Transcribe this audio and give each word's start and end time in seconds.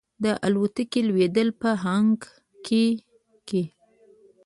د 0.23 0.25
الوتکې 0.45 1.01
لوېدل 1.07 1.49
په 1.61 1.69
هانګ 1.83 2.19
کې 2.65 2.85
کې. 3.47 3.63